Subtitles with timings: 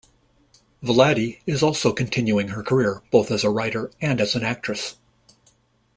[0.81, 4.95] Vlady is also continuing her career, both as a writer and as an actress.